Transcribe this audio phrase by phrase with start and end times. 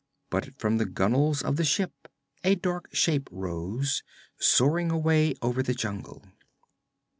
[0.31, 2.07] But from the gunwales of the ship
[2.43, 4.01] a dark shape rose,
[4.39, 6.25] soaring away over the jungle.